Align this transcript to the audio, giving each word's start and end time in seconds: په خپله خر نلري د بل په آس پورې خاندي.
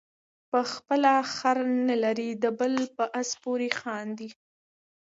په 0.51 0.59
خپله 0.73 1.11
خر 1.35 1.57
نلري 1.87 2.29
د 2.43 2.45
بل 2.59 2.75
په 2.95 3.03
آس 3.19 3.29
پورې 3.43 3.69
خاندي. 3.79 4.29